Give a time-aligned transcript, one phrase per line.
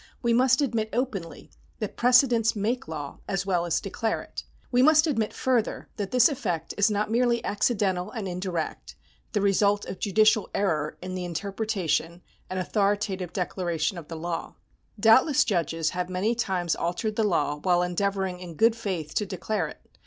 [0.23, 4.43] We must admit openly that precedents make law as well as declare it.
[4.71, 8.95] We must admit further that this effect is not merely accidental and indirect,
[9.33, 14.55] the result of judicial error in the interpretation and authoritative declaration of the law.
[14.99, 19.67] Doubtless judges have many times altered the law while endeavouring in good faith to declare
[19.67, 19.81] it.